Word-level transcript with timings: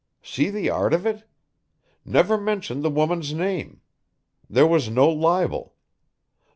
See 0.23 0.49
the 0.49 0.67
art 0.67 0.95
of 0.95 1.05
it? 1.05 1.25
Never 2.03 2.35
mentioned 2.35 2.83
the 2.83 2.89
woman's 2.89 3.35
name. 3.35 3.81
There 4.49 4.65
was 4.65 4.89
no 4.89 5.07
libel. 5.07 5.75